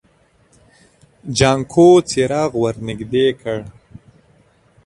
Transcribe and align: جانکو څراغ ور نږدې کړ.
جانکو 1.37 1.87
څراغ 2.09 2.51
ور 2.61 2.75
نږدې 2.87 3.27
کړ. 3.41 3.59